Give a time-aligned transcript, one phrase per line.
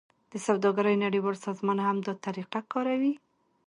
[0.31, 3.13] د سوداګرۍ نړیوال سازمان هم دا طریقه کاروي